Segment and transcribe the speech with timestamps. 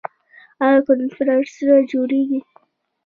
[0.65, 2.39] آیا کنفرانسونه جوړیږي؟